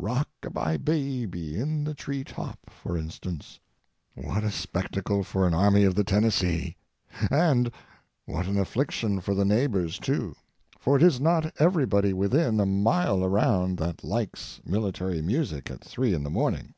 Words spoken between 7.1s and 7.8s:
And